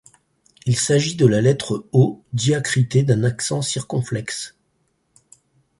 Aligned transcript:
Il 0.65 0.75
s’agit 0.77 1.15
de 1.15 1.27
la 1.27 1.41
lettre 1.41 1.87
O 1.91 2.23
diacritée 2.33 3.03
d’un 3.03 3.23
accent 3.23 3.61
circonflexe. 3.61 4.57